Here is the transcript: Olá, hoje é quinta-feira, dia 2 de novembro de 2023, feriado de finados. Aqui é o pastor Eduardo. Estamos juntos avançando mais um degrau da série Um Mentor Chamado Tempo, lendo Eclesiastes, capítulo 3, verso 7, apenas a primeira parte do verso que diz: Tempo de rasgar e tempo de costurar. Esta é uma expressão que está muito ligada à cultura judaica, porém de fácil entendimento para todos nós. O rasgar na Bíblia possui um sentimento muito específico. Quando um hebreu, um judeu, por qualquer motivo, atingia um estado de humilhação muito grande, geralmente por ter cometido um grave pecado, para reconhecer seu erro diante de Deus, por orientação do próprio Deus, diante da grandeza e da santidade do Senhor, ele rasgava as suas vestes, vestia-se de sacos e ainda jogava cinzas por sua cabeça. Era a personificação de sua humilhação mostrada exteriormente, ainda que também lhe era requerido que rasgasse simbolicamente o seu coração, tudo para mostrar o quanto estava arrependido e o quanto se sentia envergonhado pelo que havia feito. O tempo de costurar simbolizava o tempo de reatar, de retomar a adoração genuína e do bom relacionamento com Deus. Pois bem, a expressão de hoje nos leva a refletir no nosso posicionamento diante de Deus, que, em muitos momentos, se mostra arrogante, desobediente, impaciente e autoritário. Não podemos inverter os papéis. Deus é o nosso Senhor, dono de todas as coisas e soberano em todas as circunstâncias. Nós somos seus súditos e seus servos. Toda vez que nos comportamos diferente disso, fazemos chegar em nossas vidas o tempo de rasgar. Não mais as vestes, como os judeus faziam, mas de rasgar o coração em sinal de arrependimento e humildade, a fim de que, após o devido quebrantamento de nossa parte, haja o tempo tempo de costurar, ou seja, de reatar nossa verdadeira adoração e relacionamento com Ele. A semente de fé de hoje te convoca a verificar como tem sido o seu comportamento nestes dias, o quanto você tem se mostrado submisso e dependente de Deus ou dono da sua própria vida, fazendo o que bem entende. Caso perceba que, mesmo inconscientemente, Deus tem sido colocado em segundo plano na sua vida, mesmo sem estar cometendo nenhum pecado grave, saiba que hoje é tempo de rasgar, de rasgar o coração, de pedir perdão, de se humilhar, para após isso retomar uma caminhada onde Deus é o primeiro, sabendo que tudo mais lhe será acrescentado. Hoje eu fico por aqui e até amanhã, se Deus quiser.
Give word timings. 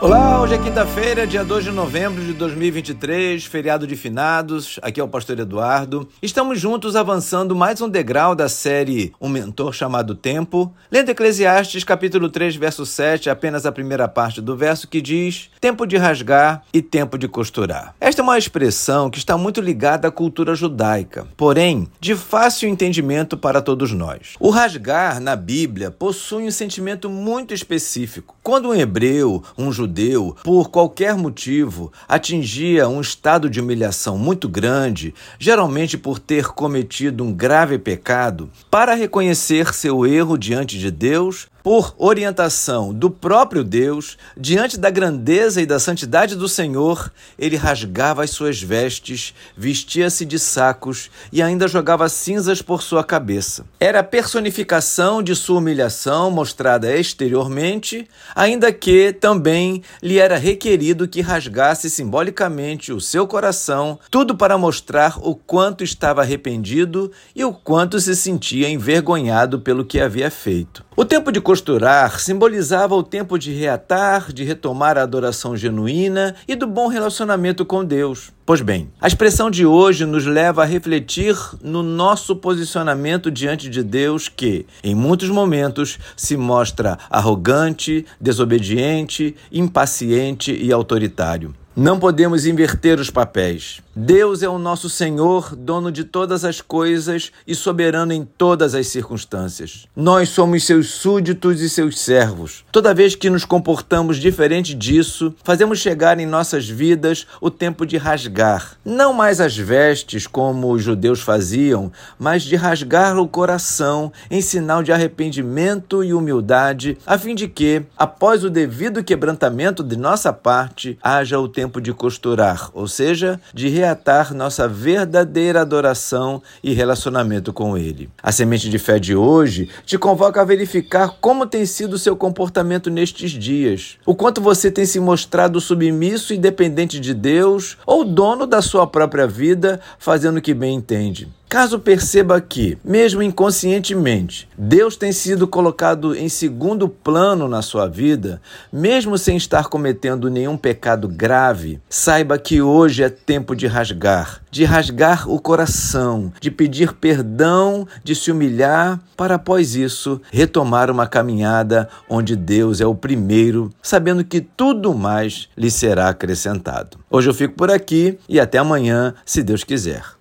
Olá, 0.00 0.40
hoje 0.40 0.54
é 0.54 0.58
quinta-feira, 0.58 1.26
dia 1.26 1.44
2 1.44 1.64
de 1.64 1.70
novembro 1.72 2.24
de 2.24 2.32
2023, 2.32 3.44
feriado 3.44 3.84
de 3.84 3.96
finados. 3.96 4.78
Aqui 4.80 5.00
é 5.00 5.02
o 5.02 5.08
pastor 5.08 5.40
Eduardo. 5.40 6.08
Estamos 6.22 6.60
juntos 6.60 6.94
avançando 6.94 7.56
mais 7.56 7.80
um 7.80 7.88
degrau 7.88 8.32
da 8.32 8.48
série 8.48 9.12
Um 9.20 9.28
Mentor 9.28 9.72
Chamado 9.72 10.14
Tempo, 10.14 10.72
lendo 10.88 11.08
Eclesiastes, 11.08 11.82
capítulo 11.82 12.28
3, 12.28 12.54
verso 12.54 12.86
7, 12.86 13.28
apenas 13.28 13.66
a 13.66 13.72
primeira 13.72 14.06
parte 14.06 14.40
do 14.40 14.56
verso 14.56 14.86
que 14.86 15.00
diz: 15.00 15.50
Tempo 15.60 15.84
de 15.84 15.96
rasgar 15.96 16.62
e 16.72 16.80
tempo 16.80 17.18
de 17.18 17.26
costurar. 17.26 17.96
Esta 18.00 18.22
é 18.22 18.24
uma 18.24 18.38
expressão 18.38 19.10
que 19.10 19.18
está 19.18 19.36
muito 19.36 19.60
ligada 19.60 20.06
à 20.06 20.12
cultura 20.12 20.54
judaica, 20.54 21.26
porém 21.36 21.88
de 21.98 22.14
fácil 22.14 22.68
entendimento 22.68 23.36
para 23.36 23.60
todos 23.60 23.92
nós. 23.92 24.34
O 24.38 24.50
rasgar 24.50 25.18
na 25.18 25.34
Bíblia 25.34 25.90
possui 25.90 26.44
um 26.44 26.52
sentimento 26.52 27.10
muito 27.10 27.52
específico. 27.52 28.37
Quando 28.48 28.70
um 28.70 28.74
hebreu, 28.74 29.42
um 29.58 29.70
judeu, 29.70 30.34
por 30.42 30.70
qualquer 30.70 31.14
motivo, 31.14 31.92
atingia 32.08 32.88
um 32.88 32.98
estado 32.98 33.50
de 33.50 33.60
humilhação 33.60 34.16
muito 34.16 34.48
grande, 34.48 35.14
geralmente 35.38 35.98
por 35.98 36.18
ter 36.18 36.46
cometido 36.46 37.22
um 37.22 37.30
grave 37.30 37.78
pecado, 37.78 38.48
para 38.70 38.94
reconhecer 38.94 39.74
seu 39.74 40.06
erro 40.06 40.38
diante 40.38 40.78
de 40.78 40.90
Deus, 40.90 41.46
por 41.62 41.94
orientação 41.98 42.94
do 42.94 43.10
próprio 43.10 43.62
Deus, 43.62 44.16
diante 44.36 44.78
da 44.78 44.90
grandeza 44.90 45.60
e 45.60 45.66
da 45.66 45.78
santidade 45.78 46.36
do 46.36 46.48
Senhor, 46.48 47.12
ele 47.38 47.56
rasgava 47.56 48.24
as 48.24 48.30
suas 48.30 48.62
vestes, 48.62 49.34
vestia-se 49.56 50.24
de 50.24 50.38
sacos 50.38 51.10
e 51.32 51.42
ainda 51.42 51.68
jogava 51.68 52.08
cinzas 52.08 52.62
por 52.62 52.82
sua 52.82 53.04
cabeça. 53.04 53.64
Era 53.78 54.00
a 54.00 54.04
personificação 54.04 55.22
de 55.22 55.34
sua 55.34 55.58
humilhação 55.58 56.30
mostrada 56.30 56.96
exteriormente, 56.96 58.08
ainda 58.34 58.72
que 58.72 59.12
também 59.12 59.82
lhe 60.02 60.18
era 60.18 60.36
requerido 60.36 61.08
que 61.08 61.20
rasgasse 61.20 61.90
simbolicamente 61.90 62.92
o 62.92 63.00
seu 63.00 63.26
coração, 63.26 63.98
tudo 64.10 64.36
para 64.36 64.56
mostrar 64.56 65.18
o 65.20 65.34
quanto 65.34 65.84
estava 65.84 66.22
arrependido 66.22 67.10
e 67.34 67.44
o 67.44 67.52
quanto 67.52 68.00
se 68.00 68.14
sentia 68.14 68.68
envergonhado 68.68 69.60
pelo 69.60 69.84
que 69.84 70.00
havia 70.00 70.30
feito. 70.30 70.86
O 70.96 71.04
tempo 71.04 71.30
de 71.30 71.40
costurar 71.48 72.20
simbolizava 72.20 72.94
o 72.94 73.02
tempo 73.02 73.38
de 73.38 73.54
reatar, 73.54 74.30
de 74.34 74.44
retomar 74.44 74.98
a 74.98 75.02
adoração 75.02 75.56
genuína 75.56 76.36
e 76.46 76.54
do 76.54 76.66
bom 76.66 76.88
relacionamento 76.88 77.64
com 77.64 77.82
Deus. 77.82 78.30
Pois 78.44 78.60
bem, 78.60 78.90
a 79.00 79.06
expressão 79.06 79.50
de 79.50 79.64
hoje 79.64 80.04
nos 80.04 80.26
leva 80.26 80.62
a 80.62 80.66
refletir 80.66 81.34
no 81.62 81.82
nosso 81.82 82.36
posicionamento 82.36 83.30
diante 83.30 83.70
de 83.70 83.82
Deus, 83.82 84.28
que, 84.28 84.66
em 84.84 84.94
muitos 84.94 85.30
momentos, 85.30 85.98
se 86.14 86.36
mostra 86.36 86.98
arrogante, 87.08 88.04
desobediente, 88.20 89.34
impaciente 89.50 90.52
e 90.52 90.70
autoritário. 90.70 91.54
Não 91.78 91.96
podemos 91.96 92.44
inverter 92.44 92.98
os 92.98 93.08
papéis. 93.08 93.80
Deus 93.94 94.42
é 94.42 94.48
o 94.48 94.58
nosso 94.58 94.90
Senhor, 94.90 95.54
dono 95.54 95.92
de 95.92 96.02
todas 96.02 96.44
as 96.44 96.60
coisas 96.60 97.30
e 97.46 97.54
soberano 97.54 98.12
em 98.12 98.24
todas 98.24 98.74
as 98.74 98.88
circunstâncias. 98.88 99.86
Nós 99.94 100.28
somos 100.30 100.64
seus 100.64 100.90
súditos 100.90 101.60
e 101.60 101.68
seus 101.68 102.00
servos. 102.00 102.64
Toda 102.72 102.94
vez 102.94 103.14
que 103.14 103.30
nos 103.30 103.44
comportamos 103.44 104.16
diferente 104.16 104.74
disso, 104.74 105.32
fazemos 105.44 105.78
chegar 105.78 106.18
em 106.18 106.26
nossas 106.26 106.68
vidas 106.68 107.28
o 107.40 107.48
tempo 107.48 107.86
de 107.86 107.96
rasgar. 107.96 108.76
Não 108.84 109.12
mais 109.12 109.40
as 109.40 109.56
vestes, 109.56 110.26
como 110.26 110.72
os 110.72 110.82
judeus 110.82 111.20
faziam, 111.20 111.92
mas 112.18 112.42
de 112.42 112.56
rasgar 112.56 113.16
o 113.18 113.28
coração 113.28 114.12
em 114.28 114.40
sinal 114.40 114.82
de 114.82 114.90
arrependimento 114.92 116.02
e 116.02 116.12
humildade, 116.12 116.98
a 117.06 117.16
fim 117.16 117.36
de 117.36 117.46
que, 117.46 117.82
após 117.96 118.42
o 118.42 118.50
devido 118.50 119.04
quebrantamento 119.04 119.84
de 119.84 119.96
nossa 119.96 120.32
parte, 120.32 120.98
haja 121.02 121.38
o 121.38 121.48
tempo 121.48 121.67
tempo 121.68 121.82
de 121.82 121.92
costurar, 121.92 122.70
ou 122.72 122.88
seja, 122.88 123.38
de 123.52 123.68
reatar 123.68 124.32
nossa 124.32 124.66
verdadeira 124.66 125.60
adoração 125.60 126.42
e 126.64 126.72
relacionamento 126.72 127.52
com 127.52 127.76
Ele. 127.76 128.08
A 128.22 128.32
semente 128.32 128.70
de 128.70 128.78
fé 128.78 128.98
de 128.98 129.14
hoje 129.14 129.68
te 129.84 129.98
convoca 129.98 130.40
a 130.40 130.44
verificar 130.44 131.18
como 131.20 131.46
tem 131.46 131.66
sido 131.66 131.92
o 131.92 131.98
seu 131.98 132.16
comportamento 132.16 132.88
nestes 132.88 133.32
dias, 133.32 133.98
o 134.06 134.14
quanto 134.14 134.40
você 134.40 134.70
tem 134.70 134.86
se 134.86 134.98
mostrado 134.98 135.60
submisso 135.60 136.32
e 136.32 136.38
dependente 136.38 136.98
de 136.98 137.12
Deus 137.12 137.76
ou 137.86 138.02
dono 138.02 138.46
da 138.46 138.62
sua 138.62 138.86
própria 138.86 139.26
vida, 139.26 139.78
fazendo 139.98 140.38
o 140.38 140.42
que 140.42 140.54
bem 140.54 140.74
entende. 140.74 141.28
Caso 141.48 141.78
perceba 141.78 142.38
que, 142.42 142.76
mesmo 142.84 143.22
inconscientemente, 143.22 144.46
Deus 144.56 144.96
tem 144.96 145.12
sido 145.12 145.48
colocado 145.48 146.14
em 146.14 146.28
segundo 146.28 146.90
plano 146.90 147.48
na 147.48 147.62
sua 147.62 147.88
vida, 147.88 148.38
mesmo 148.70 149.16
sem 149.16 149.34
estar 149.38 149.68
cometendo 149.68 150.28
nenhum 150.28 150.58
pecado 150.58 151.08
grave, 151.08 151.80
saiba 151.88 152.38
que 152.38 152.60
hoje 152.60 153.02
é 153.02 153.08
tempo 153.08 153.56
de 153.56 153.66
rasgar, 153.66 154.42
de 154.50 154.62
rasgar 154.64 155.26
o 155.26 155.40
coração, 155.40 156.30
de 156.38 156.50
pedir 156.50 156.92
perdão, 156.92 157.88
de 158.04 158.14
se 158.14 158.30
humilhar, 158.30 159.00
para 159.16 159.36
após 159.36 159.74
isso 159.74 160.20
retomar 160.30 160.90
uma 160.90 161.06
caminhada 161.06 161.88
onde 162.10 162.36
Deus 162.36 162.78
é 162.78 162.86
o 162.86 162.94
primeiro, 162.94 163.72
sabendo 163.82 164.22
que 164.22 164.42
tudo 164.42 164.92
mais 164.92 165.48
lhe 165.56 165.70
será 165.70 166.10
acrescentado. 166.10 166.98
Hoje 167.10 167.30
eu 167.30 167.34
fico 167.34 167.54
por 167.54 167.70
aqui 167.70 168.18
e 168.28 168.38
até 168.38 168.58
amanhã, 168.58 169.14
se 169.24 169.42
Deus 169.42 169.64
quiser. 169.64 170.17